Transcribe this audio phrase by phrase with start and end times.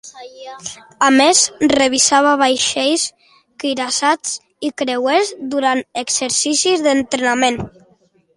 [1.07, 1.41] A més,
[1.73, 3.03] revisava vaixells
[3.65, 4.33] cuirassats
[4.69, 7.63] i creuers durant exercicis d'entrenament.